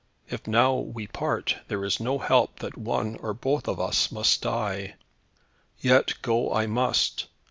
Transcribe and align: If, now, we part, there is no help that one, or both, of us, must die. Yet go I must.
If, 0.27 0.47
now, 0.47 0.73
we 0.77 1.05
part, 1.05 1.57
there 1.67 1.85
is 1.85 1.99
no 1.99 2.17
help 2.17 2.57
that 2.57 2.75
one, 2.75 3.17
or 3.17 3.35
both, 3.35 3.67
of 3.67 3.79
us, 3.79 4.11
must 4.11 4.41
die. 4.41 4.95
Yet 5.79 6.15
go 6.23 6.51
I 6.51 6.65
must. 6.65 7.27